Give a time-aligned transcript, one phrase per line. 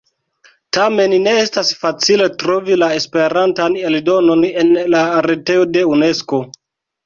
[0.77, 6.45] Tamen ne estas facile trovi la Esperantan eldonon en la retejo de Unesko.